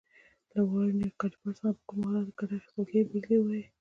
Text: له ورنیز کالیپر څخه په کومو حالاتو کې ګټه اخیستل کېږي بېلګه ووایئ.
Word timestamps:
له 0.53 0.61
ورنیز 0.71 1.13
کالیپر 1.19 1.51
څخه 1.57 1.69
په 1.77 1.81
کومو 1.87 2.05
حالاتو 2.07 2.31
کې 2.37 2.37
ګټه 2.39 2.53
اخیستل 2.57 2.83
کېږي 2.91 3.07
بېلګه 3.11 3.37
ووایئ. 3.39 3.63